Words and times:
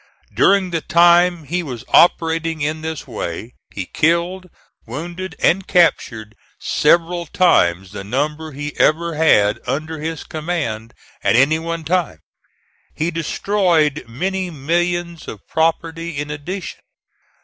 During 0.33 0.71
the 0.71 0.81
time 0.81 1.43
he 1.43 1.61
was 1.61 1.83
operating 1.89 2.61
in 2.61 2.81
this 2.81 3.05
way 3.05 3.53
he 3.69 3.85
killed, 3.85 4.49
wounded 4.87 5.35
and 5.37 5.67
captured 5.67 6.33
several 6.59 7.27
times 7.27 7.91
the 7.91 8.03
number 8.03 8.51
he 8.51 8.75
ever 8.79 9.13
had 9.13 9.59
under 9.67 9.99
his 9.99 10.23
command 10.23 10.95
at 11.23 11.35
any 11.35 11.59
one 11.59 11.83
time. 11.83 12.17
He 12.95 13.11
destroyed 13.11 14.03
many 14.07 14.49
millions 14.49 15.27
of 15.27 15.47
property 15.47 16.17
in 16.17 16.31
addition. 16.31 16.79